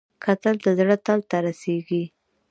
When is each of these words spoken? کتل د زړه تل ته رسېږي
کتل 0.23 0.55
د 0.65 0.67
زړه 0.79 0.95
تل 1.05 1.19
ته 1.29 1.37
رسېږي 1.45 2.03